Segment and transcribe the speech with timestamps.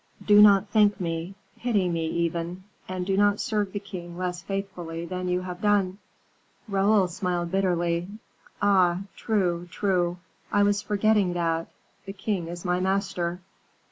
[0.25, 5.05] Do not thank me; pity me, even, and do not serve the king less faithfully
[5.05, 5.99] than you have done."
[6.67, 8.07] Raoul smiled bitterly.
[8.63, 9.01] "Ah!
[9.15, 10.17] true, true;
[10.51, 11.67] I was forgetting that;
[12.07, 13.41] the king is my master."